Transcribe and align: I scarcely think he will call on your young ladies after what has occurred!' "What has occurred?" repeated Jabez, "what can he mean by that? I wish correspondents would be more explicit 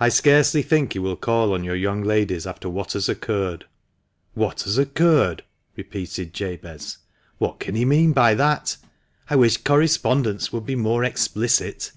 I 0.00 0.08
scarcely 0.08 0.62
think 0.62 0.94
he 0.94 0.98
will 0.98 1.14
call 1.14 1.52
on 1.52 1.62
your 1.62 1.74
young 1.76 2.02
ladies 2.02 2.46
after 2.46 2.70
what 2.70 2.94
has 2.94 3.06
occurred!' 3.06 3.66
"What 4.32 4.62
has 4.62 4.78
occurred?" 4.78 5.44
repeated 5.76 6.32
Jabez, 6.32 6.96
"what 7.36 7.60
can 7.60 7.74
he 7.74 7.84
mean 7.84 8.14
by 8.14 8.32
that? 8.34 8.78
I 9.28 9.36
wish 9.36 9.58
correspondents 9.58 10.54
would 10.54 10.64
be 10.64 10.74
more 10.74 11.04
explicit 11.04 11.92